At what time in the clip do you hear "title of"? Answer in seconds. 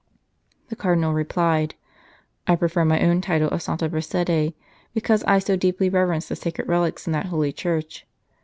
3.21-3.61